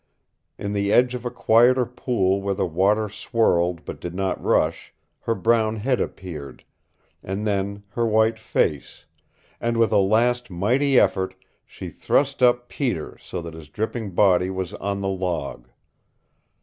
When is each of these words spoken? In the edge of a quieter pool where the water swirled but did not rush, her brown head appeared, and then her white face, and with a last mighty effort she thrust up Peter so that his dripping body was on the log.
In 0.57 0.73
the 0.73 0.91
edge 0.91 1.13
of 1.13 1.25
a 1.25 1.29
quieter 1.29 1.85
pool 1.85 2.41
where 2.41 2.55
the 2.55 2.65
water 2.65 3.07
swirled 3.07 3.85
but 3.85 4.01
did 4.01 4.15
not 4.15 4.43
rush, 4.43 4.95
her 5.19 5.35
brown 5.35 5.75
head 5.75 6.01
appeared, 6.01 6.63
and 7.21 7.45
then 7.45 7.83
her 7.89 8.07
white 8.07 8.39
face, 8.39 9.05
and 9.59 9.77
with 9.77 9.91
a 9.91 9.97
last 9.99 10.49
mighty 10.49 10.99
effort 10.99 11.35
she 11.67 11.89
thrust 11.89 12.41
up 12.41 12.67
Peter 12.67 13.15
so 13.21 13.43
that 13.43 13.53
his 13.53 13.69
dripping 13.69 14.09
body 14.15 14.49
was 14.49 14.73
on 14.73 15.01
the 15.01 15.07
log. 15.07 15.69